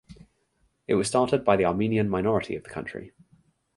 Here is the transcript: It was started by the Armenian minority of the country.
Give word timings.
It 0.87 0.95
was 0.95 1.07
started 1.07 1.45
by 1.45 1.57
the 1.57 1.65
Armenian 1.65 2.09
minority 2.09 2.55
of 2.55 2.63
the 2.63 2.71
country. 2.71 3.11